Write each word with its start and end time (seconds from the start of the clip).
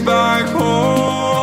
back 0.00 0.46
home. 0.48 1.41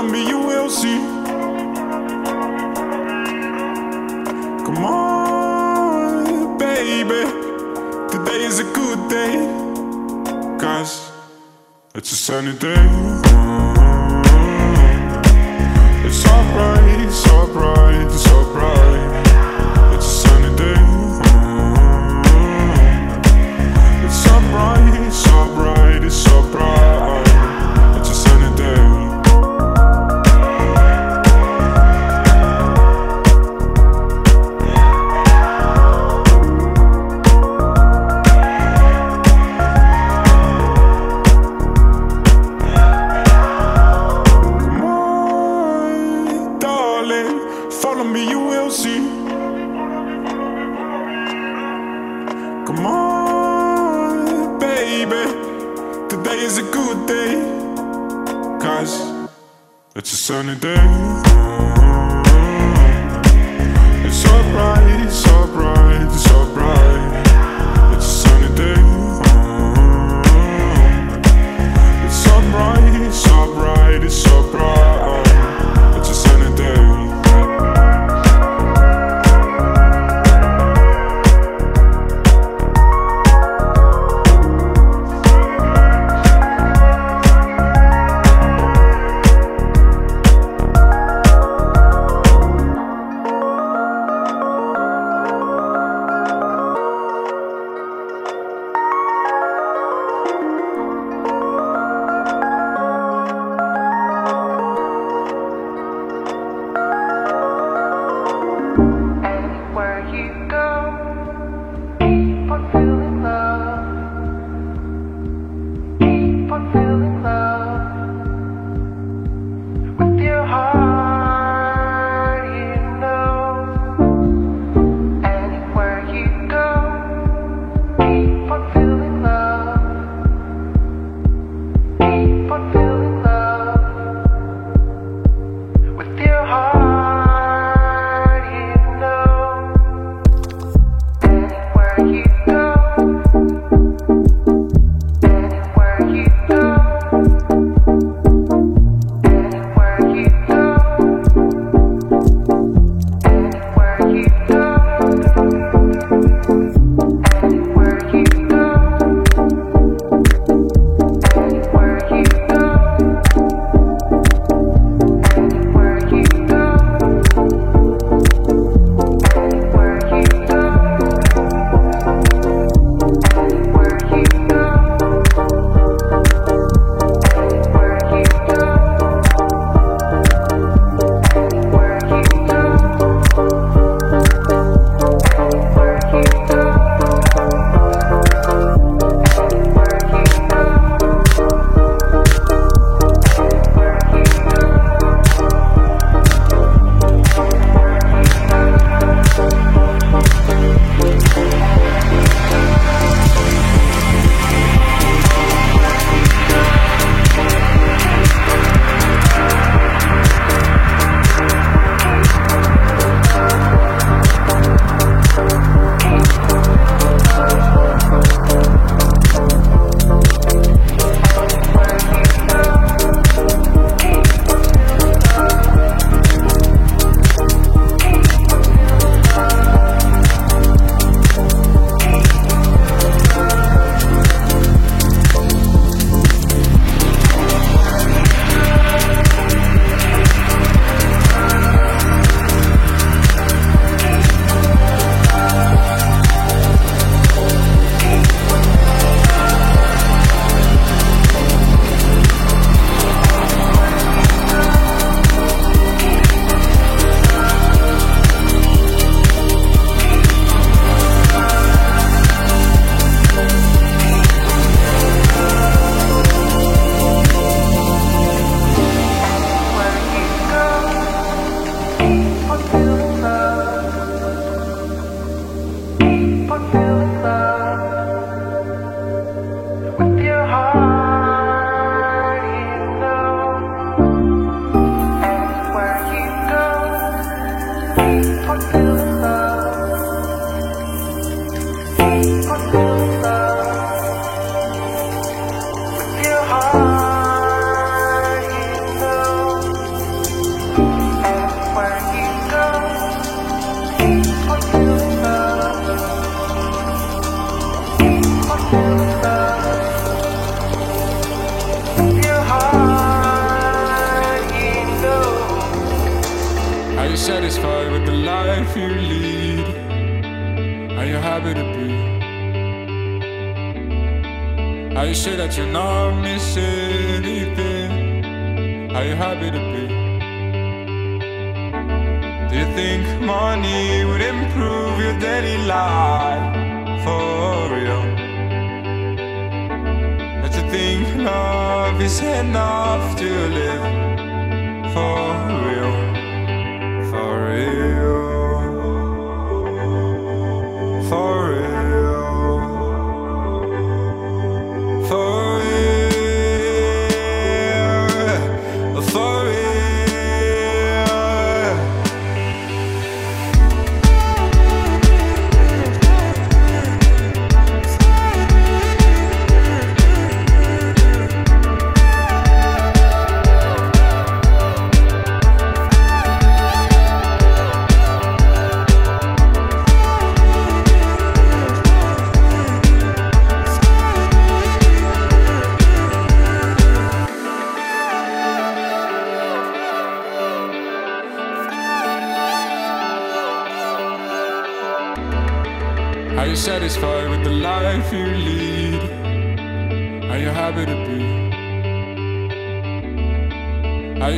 follow 0.00 0.12
me, 0.12 0.26
you 0.28 0.38
will 0.38 0.70
see. 0.70 0.98
Come 4.64 4.84
on, 4.84 6.58
baby. 6.58 7.24
Today 8.10 8.44
is 8.44 8.60
a 8.60 8.64
good 8.64 9.08
day. 9.08 9.34
Cause 10.58 11.10
it's 11.94 12.12
a 12.12 12.16
sunny 12.16 12.56
day. 12.58 12.86
It's 16.06 16.26
alright, 16.26 17.00
it's 17.06 17.26
alright, 17.28 18.06
it's 18.06 18.26
alright. 18.28 18.79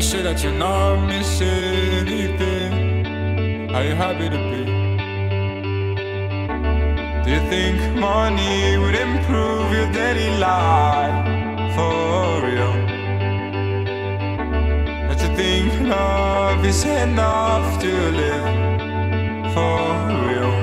Make 0.02 0.10
sure 0.10 0.22
that 0.24 0.42
you're 0.42 0.52
not 0.52 1.06
missing 1.06 1.46
anything. 1.46 3.06
Are 3.72 3.84
you 3.84 3.94
happy 3.94 4.28
to 4.28 4.38
be? 4.50 4.64
Do 7.22 7.30
you 7.30 7.42
think 7.48 7.78
money 8.00 8.78
would 8.78 8.96
improve 8.96 9.72
your 9.72 9.92
daily 9.92 10.36
life 10.38 11.14
for 11.76 12.42
real? 12.44 12.74
That 15.06 15.20
you 15.22 15.36
think 15.36 15.72
love 15.88 16.64
is 16.64 16.84
enough 16.84 17.80
to 17.82 17.92
live 18.22 19.54
for 19.54 19.78
real? 20.26 20.61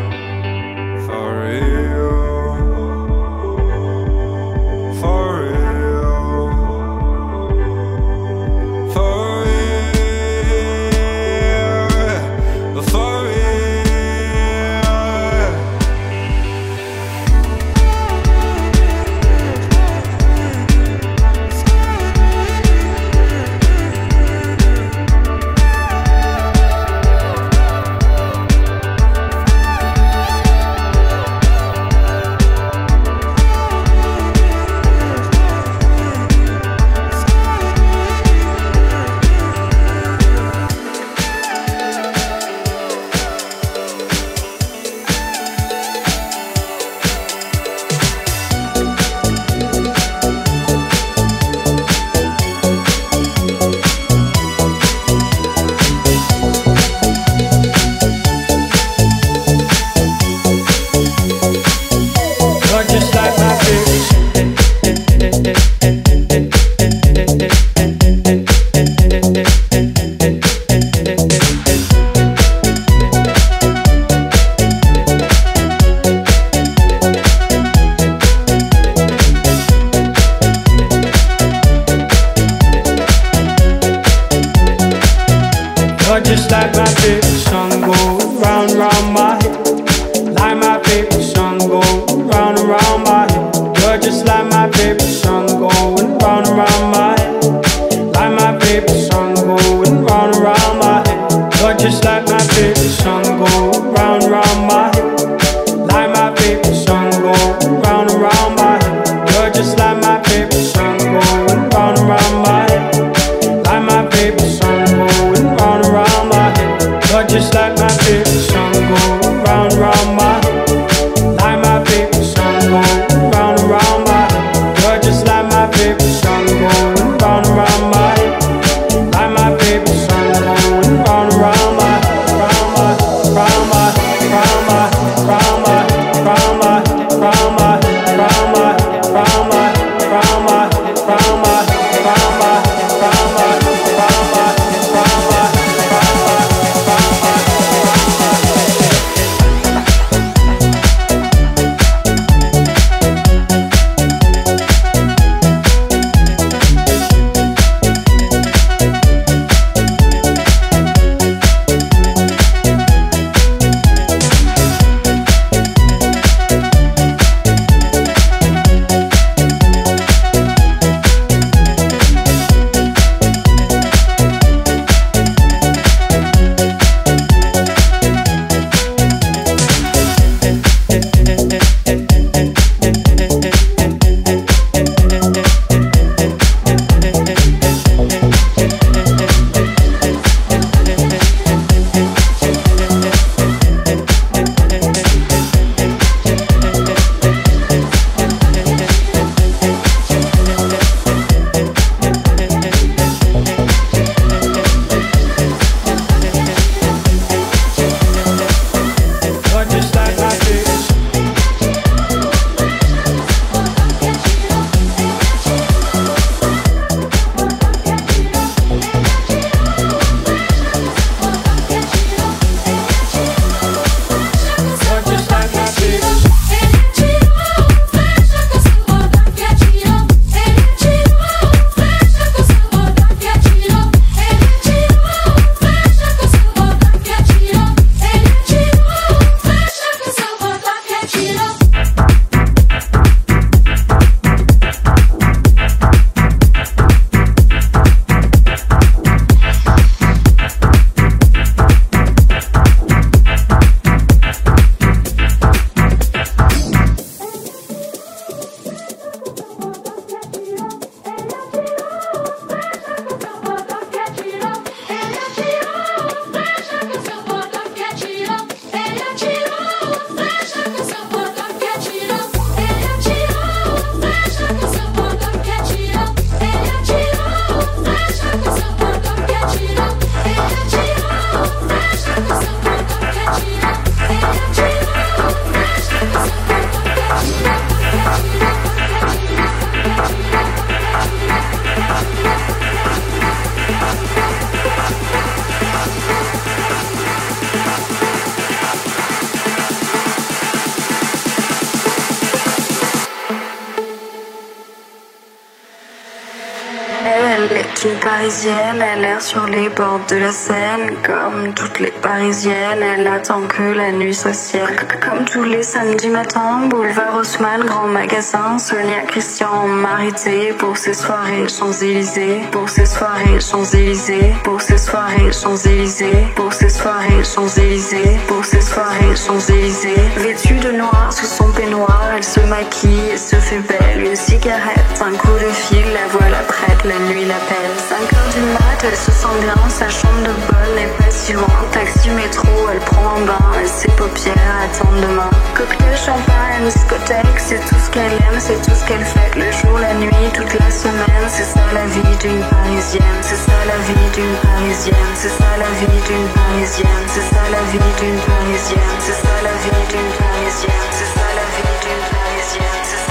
De 310.10 310.18
la 310.18 310.32
Seine. 310.32 310.96
Comme 311.06 311.54
toutes 311.54 311.80
les 311.80 311.92
parisiennes, 311.92 312.82
elle 312.82 313.08
attend 313.08 313.42
que 313.42 313.64
la 313.64 313.92
nuit 313.92 314.14
soit 314.14 314.34
ciel. 314.34 314.68
Comme 315.02 315.26
tous 315.26 315.44
les 315.44 315.64
samedis 315.64 316.10
matins, 316.10 316.68
boulevard 316.68 317.16
Haussmann, 317.18 317.64
grand 317.66 317.88
magasin. 317.88 318.58
Sonia 318.58 319.02
Christian, 319.08 319.68
marité 319.68 320.54
pour 320.58 320.78
ses 320.78 320.94
soirées 320.94 321.48
Champs-Élysées. 321.48 322.42
Pour 322.52 322.70
ses 322.70 322.86
soirées 322.86 323.40
Champs-Élysées. 323.40 324.34
Pour 324.44 324.62
ses 324.62 324.78
soirées 324.78 325.32
Champs-Élysées. 325.32 326.26
Pour 326.34 326.54
ses 326.54 326.70
soirées 326.70 327.24
Champs-Élysées. 327.24 328.18
Pour 328.28 328.44
ses 328.46 328.62
soirées 328.62 329.16
Champs-Élysées. 329.16 330.10
Vêtue 330.18 330.60
de 330.60 330.72
noir 330.72 331.12
sous 331.12 331.26
son 331.26 331.52
peignoir, 331.52 332.02
elle 332.16 332.24
se 332.24 332.40
maquille 332.42 333.12
et 333.14 333.18
se 333.18 333.36
fait 333.36 333.60
belle. 333.60 334.06
Une 334.06 334.16
cigarette, 334.16 335.02
un 335.02 335.16
coup 335.16 335.34
de 335.34 335.52
fil, 335.52 335.86
la 335.94 336.08
voilà 336.12 336.40
prête, 336.48 336.84
la 336.86 337.00
nuit 337.08 337.26
l'appelle. 337.26 337.76
5 337.78 337.96
heures 338.14 338.34
du 338.34 338.42
mat, 338.54 338.59
elle 338.84 338.96
se 338.96 339.12
sent 339.12 339.36
bien, 339.42 339.56
sa 339.70 339.90
chambre 339.90 340.24
de 340.24 340.32
bonne 340.32 340.76
n'est 340.76 340.94
pas 340.98 341.10
loin. 341.34 341.48
Taxi 341.72 342.10
métro, 342.10 342.48
elle 342.72 342.80
prend 342.80 343.18
un 343.18 343.26
bain, 343.26 343.62
et 343.62 343.68
ses 343.68 343.90
paupières 343.90 344.56
attendent 344.64 345.02
demain. 345.02 345.30
Cocktail, 345.54 345.98
champagne, 345.98 346.66
discothèque, 346.66 347.38
c'est 347.38 347.60
tout 347.68 347.76
ce 347.84 347.90
qu'elle 347.92 348.14
aime, 348.14 348.40
c'est 348.40 348.62
tout 348.62 348.76
ce 348.76 348.86
qu'elle 348.88 349.04
fait. 349.04 349.36
Le 349.36 349.52
jour, 349.52 349.78
la 349.80 349.94
nuit, 349.96 350.32
toute 350.34 350.54
la 350.54 350.72
semaine, 350.72 351.26
c'est 351.28 351.44
ça 351.44 351.62
la 351.74 351.86
vie 351.86 352.18
d'une 352.22 352.42
parisienne. 352.42 353.20
C'est 353.22 353.36
ça 353.36 353.58
la 353.68 353.78
vie 353.84 354.10
d'une 354.16 354.36
parisienne. 354.42 355.14
C'est 355.16 355.30
ça 355.30 355.50
la 355.60 355.70
vie 355.80 356.02
d'une 356.08 356.30
parisienne. 356.30 357.06
C'est 357.08 357.28
ça 357.30 357.44
la 357.52 357.62
vie 357.72 357.92
d'une 358.00 358.20
parisienne. 358.26 358.98
C'est 359.00 359.20
ça 359.22 359.34
la 359.44 359.54
vie 359.64 359.84
d'une 359.92 360.12
parisienne. 360.18 360.90
C'est 360.92 361.12
ça 361.14 361.28
la 361.36 361.46
vie 361.56 361.76
d'une 361.84 362.04
parisienne. 362.10 362.84
C'est 362.84 363.02
ça 363.06 363.09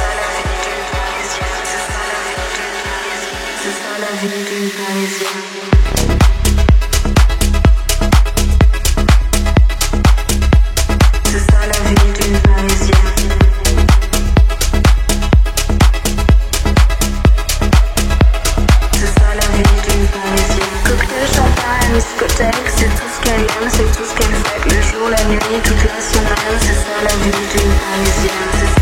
c'est 22.79 22.85
tout 22.85 23.09
ce 23.13 23.21
qu'elle 23.25 23.41
aime, 23.41 23.69
c'est 23.69 23.97
tout 23.97 24.05
ce 24.05 24.15
qu'elle 24.15 24.35
fait. 24.35 24.75
Le 24.75 24.83
jour, 24.83 25.09
la 25.11 25.25
nuit, 25.25 25.39
toute 25.65 25.85
la 25.85 26.01
semaine, 26.01 26.59
c'est 26.61 26.75
ça 26.75 27.03
la 27.03 27.15
vie 27.17 27.31
d'une 27.31 27.73
parisienne. 27.73 28.78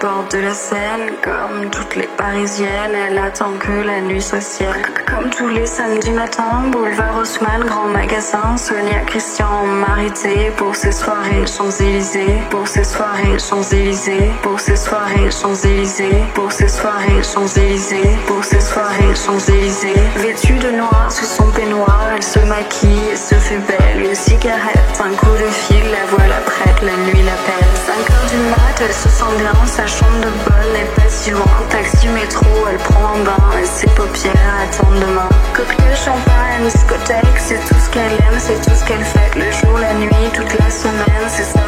Bords 0.00 0.26
de 0.32 0.38
la 0.38 0.54
Seine. 0.54 1.12
Comme 1.22 1.70
toutes 1.70 1.96
les 1.96 2.08
parisiennes, 2.16 2.94
elle 2.94 3.18
attend 3.18 3.52
que 3.58 3.72
la 3.86 4.00
nuit 4.00 4.22
soit 4.22 4.40
ciel. 4.40 4.74
Comme 5.06 5.30
tous 5.30 5.48
les 5.48 5.66
samedis 5.66 6.10
matins, 6.10 6.70
boulevard 6.70 7.16
Haussmann, 7.18 7.64
grand 7.64 7.86
magasin. 7.86 8.56
Sonia 8.56 9.00
Christian, 9.06 9.66
marité 9.66 10.50
pour 10.56 10.74
ses 10.74 10.92
soirées 10.92 11.46
Champs-Élysées. 11.46 12.38
Pour 12.50 12.66
ses 12.66 12.84
soirées 12.84 13.38
Champs-Élysées. 13.38 14.30
Pour 14.42 14.60
ses 14.60 14.76
soirées 14.76 15.30
Champs-Élysées. 15.30 16.24
Pour 16.34 16.50
ses 16.50 16.68
soirées 16.68 17.22
Champs-Élysées. 17.22 18.18
Pour 18.26 18.44
ses 18.44 18.60
soirées 18.60 19.14
Champs-Élysées. 19.14 19.94
Vêtue 20.16 20.58
de 20.58 20.70
noir 20.70 21.10
sous 21.10 21.24
son 21.24 21.50
peignoir, 21.50 22.00
elle 22.14 22.22
se 22.22 22.40
maquille 22.40 23.10
et 23.12 23.16
se 23.16 23.34
fait 23.34 23.58
belle. 23.58 24.04
Une 24.04 24.14
cigarette, 24.14 25.00
un 25.00 25.14
coup 25.14 25.32
de 25.32 25.50
fil, 25.50 25.84
la 25.90 26.06
voilà 26.10 26.36
prête, 26.46 26.80
la 26.82 26.96
nuit 27.04 27.22
l'appelle. 27.22 27.83
5 27.94 28.10
heures 28.10 28.26
du 28.28 28.36
mat, 28.50 28.80
elle 28.80 28.92
se 28.92 29.08
sent 29.08 29.36
bien, 29.38 29.54
sa 29.66 29.86
chambre 29.86 30.18
de 30.18 30.30
bonne 30.44 30.72
n'est 30.72 30.90
pas 30.96 31.08
si 31.08 31.30
loin. 31.30 31.44
Taxi 31.70 32.08
métro, 32.08 32.44
elle 32.68 32.78
prend 32.78 33.14
un 33.14 33.22
bain 33.22 33.58
et 33.62 33.66
ses 33.66 33.86
paupières 33.86 34.34
attendent 34.62 34.98
demain. 34.98 35.28
Cocktail, 35.54 35.96
champagne, 35.96 36.64
discothèque, 36.64 37.38
c'est 37.38 37.60
tout 37.68 37.78
ce 37.78 37.90
qu'elle 37.90 38.12
aime, 38.12 38.38
c'est 38.38 38.60
tout 38.60 38.74
ce 38.74 38.84
qu'elle 38.84 39.04
fait. 39.04 39.38
Le 39.38 39.48
jour, 39.52 39.78
la 39.78 39.94
nuit, 39.94 40.30
toute 40.32 40.58
la 40.58 40.70
semaine, 40.70 41.28
c'est 41.28 41.44
ça 41.44 41.63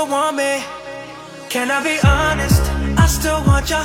still 0.00 0.12
want 0.12 0.36
me? 0.36 0.64
Can 1.50 1.70
I 1.70 1.82
be 1.84 1.98
honest? 2.06 2.62
I 2.98 3.06
still 3.06 3.44
want 3.44 3.68
your 3.68 3.84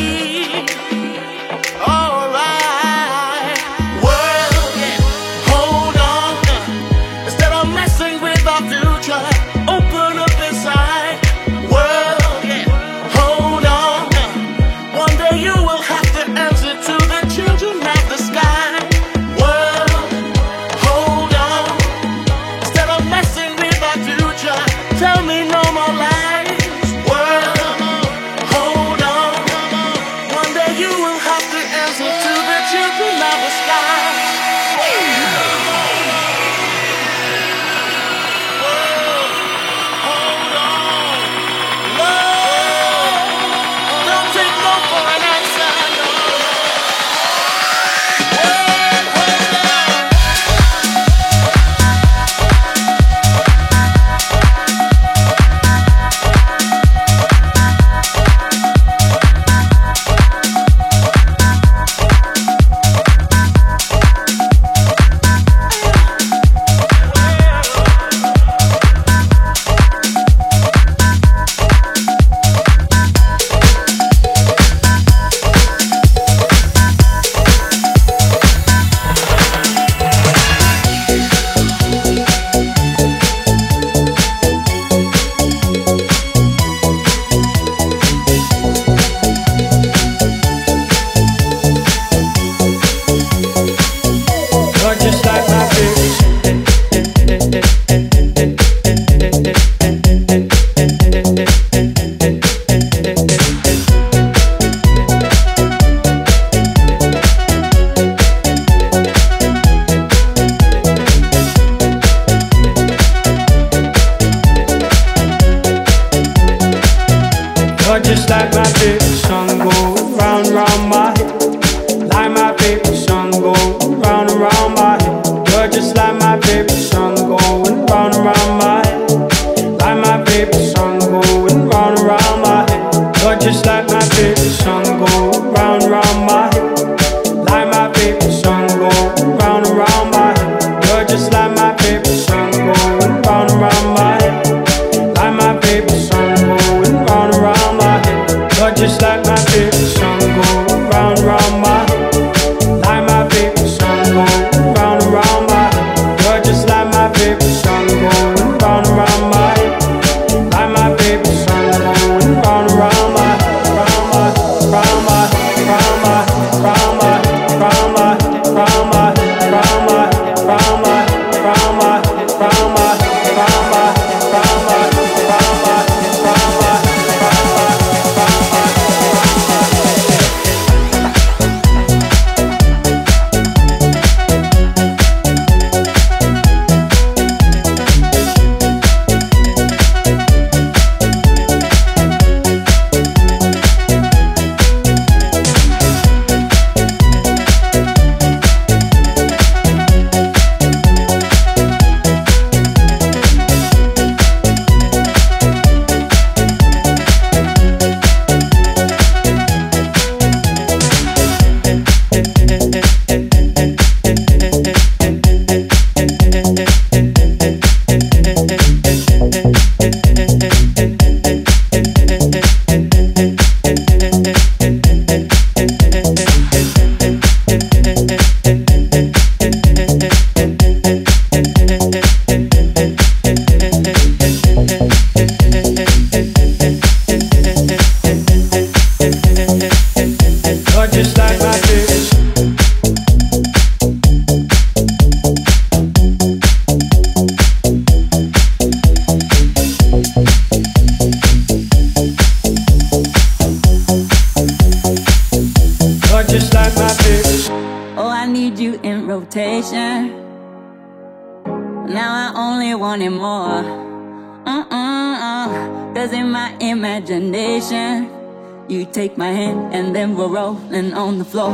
take 268.91 269.17
my 269.17 269.31
hand, 269.31 269.73
and 269.73 269.95
then 269.95 270.15
we're 270.15 270.27
rolling 270.27 270.93
on 270.93 271.17
the 271.17 271.25
floor. 271.25 271.53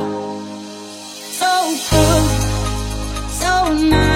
So 1.39 1.75
cool, 1.89 2.21
so 3.29 3.73
nice. 3.73 4.06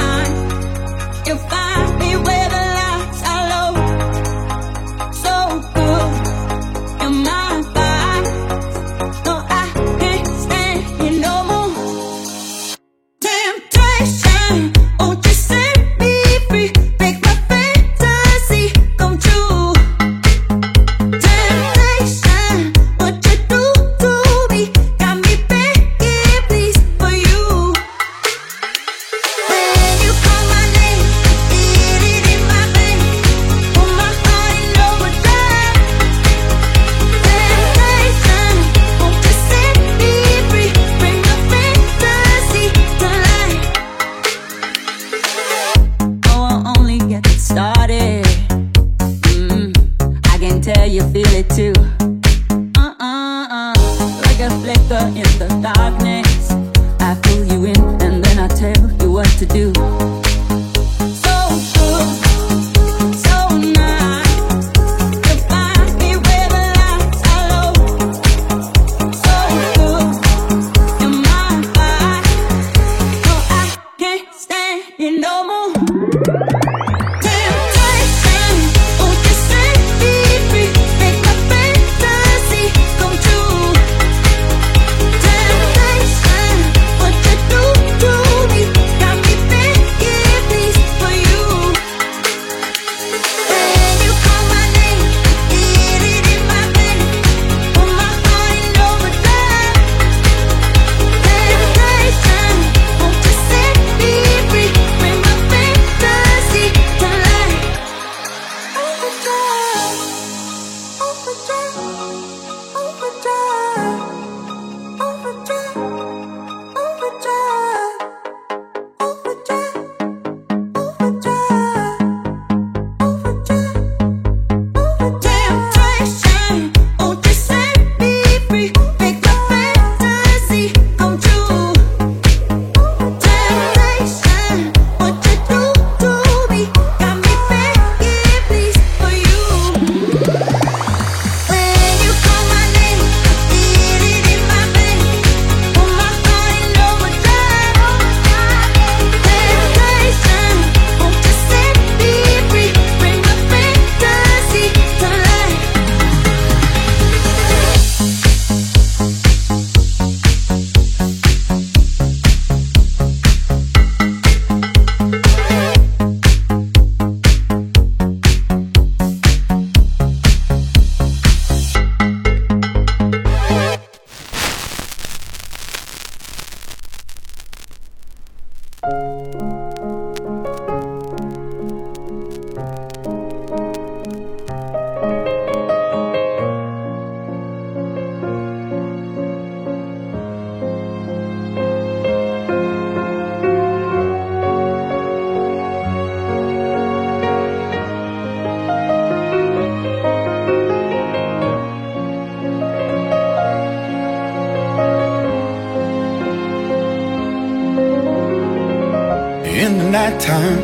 night 209.92 210.18
time 210.22 210.64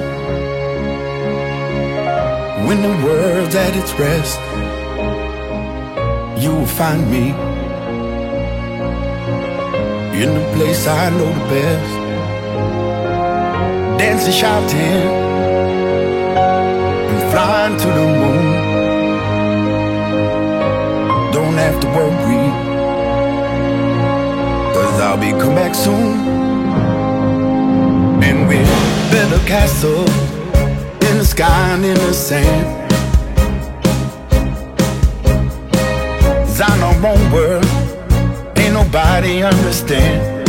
when 2.65 2.81
the 2.81 3.05
world's 3.05 3.55
at 3.55 3.75
its 3.75 3.93
rest 3.95 4.39
you 6.41 6.51
will 6.51 6.65
find 6.65 7.11
me 7.11 7.31
in 10.23 10.33
the 10.33 10.45
place 10.55 10.87
i 10.87 11.09
know 11.09 11.31
the 11.33 11.45
best. 11.53 11.93
Dancing 13.99 14.33
shouting 14.33 15.03
and 17.11 17.31
flying 17.31 17.77
to 17.77 17.87
the 17.97 18.07
moon. 18.19 18.45
Don't 21.33 21.57
have 21.65 21.79
to 21.81 21.87
worry 21.97 22.45
cause 24.73 24.99
i'll 25.01 25.19
be 25.19 25.31
come 25.31 25.55
back 25.55 25.75
soon. 25.75 26.13
And 28.23 28.47
we'll 28.47 28.96
up 29.15 29.41
a 29.41 29.47
castle 29.47 30.01
in 31.07 31.17
the 31.17 31.25
sky 31.25 31.73
and 31.73 31.85
in 31.85 31.93
the 31.95 32.13
sand. 32.13 32.91
It's 36.43 36.59
on 36.59 36.79
our 36.81 36.95
own 37.05 37.31
world, 37.31 37.65
ain't 38.57 38.73
nobody 38.73 39.43
understand. 39.43 40.47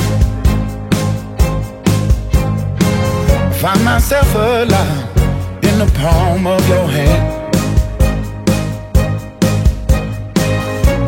Find 3.61 3.85
myself 3.85 4.35
alive 4.35 5.65
in 5.65 5.79
the 5.79 5.91
palm 5.95 6.47
of 6.47 6.69
your 6.69 6.89
hand. 6.89 7.55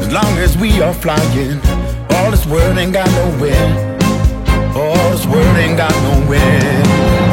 As 0.00 0.12
long 0.12 0.38
as 0.38 0.56
we 0.58 0.80
are 0.82 0.94
flying, 0.94 1.60
all 2.10 2.30
this 2.30 2.46
world 2.46 2.78
ain't 2.78 2.92
got 2.92 3.10
no 3.10 3.40
wind. 3.40 4.02
All 4.76 5.10
this 5.10 5.26
world 5.26 5.56
ain't 5.56 5.76
got 5.76 5.94
no 6.02 6.28
wind. 6.28 7.29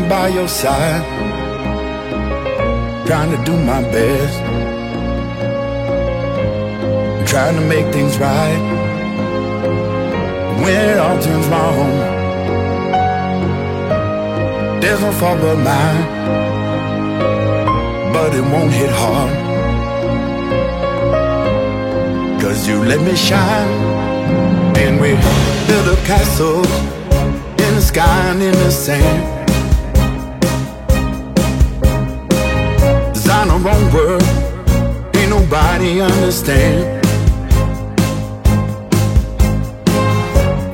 Me 0.00 0.08
by 0.08 0.28
your 0.28 0.48
side, 0.48 1.04
trying 3.06 3.30
to 3.36 3.44
do 3.44 3.56
my 3.56 3.82
best, 3.94 4.38
trying 7.30 7.54
to 7.54 7.64
make 7.74 7.86
things 7.92 8.18
right. 8.18 8.60
When 10.62 10.80
it 10.90 10.98
all 10.98 11.18
turns 11.22 11.46
wrong, 11.48 11.90
there's 14.80 15.00
no 15.00 15.12
fault 15.12 15.40
but 15.40 15.58
mine, 15.70 16.04
but 18.12 18.34
it 18.34 18.44
won't 18.52 18.72
hit 18.72 18.90
hard. 18.90 19.32
Cause 22.40 22.66
you 22.68 22.84
let 22.84 23.00
me 23.00 23.14
shine, 23.16 23.70
and 24.82 25.00
we 25.00 25.10
build 25.68 25.88
up 25.88 26.04
castles 26.04 26.70
in 27.64 27.74
the 27.78 27.82
sky 27.82 28.30
and 28.30 28.42
in 28.42 28.52
the 28.52 28.70
sand. 28.70 29.33
Nobody 35.84 36.00
understand. 36.00 37.06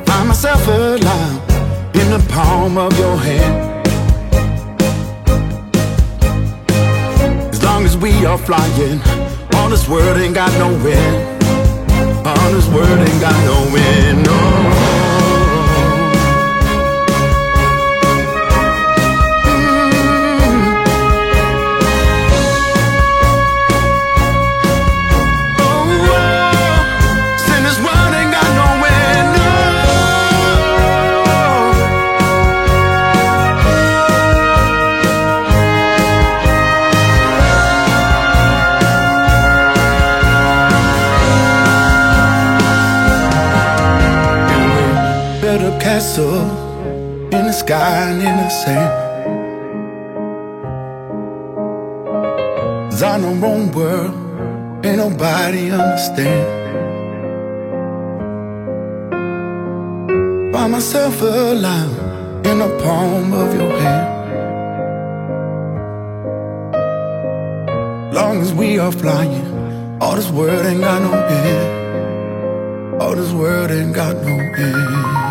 Find 0.06 0.28
myself 0.28 0.66
alive 0.68 1.94
in 1.94 2.10
the 2.10 2.24
palm 2.28 2.78
of 2.78 2.96
your 2.98 3.16
hand. 3.16 3.86
As 7.52 7.62
long 7.62 7.84
as 7.84 7.96
we 7.96 8.24
are 8.24 8.38
flying, 8.38 9.00
all 9.54 9.68
this 9.68 9.88
world 9.88 10.16
ain't 10.18 10.34
got 10.34 10.52
no 10.58 10.68
end. 10.86 12.26
All 12.26 12.52
this 12.52 12.68
world 12.68 13.08
ain't 13.08 13.20
got 13.20 13.38
no 13.44 13.76
end. 13.76 14.26
No. 14.26 14.79
Sand. 48.70 48.92
Cause 52.90 53.02
I'm 53.02 53.24
our 53.24 53.44
own 53.50 53.70
world, 53.72 54.14
ain't 54.84 54.98
nobody 54.98 55.70
understand. 55.70 56.46
Find 60.52 60.72
myself 60.72 61.20
alive 61.22 61.92
in 62.48 62.56
the 62.64 62.70
palm 62.82 63.32
of 63.32 63.48
your 63.58 63.72
hand. 63.82 64.08
Long 68.18 68.36
as 68.44 68.52
we 68.52 68.78
are 68.78 68.92
flying, 68.92 69.48
all 70.00 70.16
this 70.16 70.30
world 70.30 70.64
ain't 70.66 70.80
got 70.80 71.00
no 71.08 71.12
end. 71.38 71.66
All 73.02 73.14
this 73.14 73.32
world 73.32 73.70
ain't 73.70 73.94
got 73.94 74.16
no 74.16 74.34
end. 74.68 75.29